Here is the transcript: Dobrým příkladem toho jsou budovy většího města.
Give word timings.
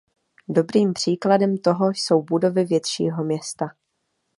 Dobrým 0.49 0.93
příkladem 0.93 1.57
toho 1.57 1.89
jsou 1.89 2.21
budovy 2.21 2.63
většího 2.63 3.23
města. 3.23 3.67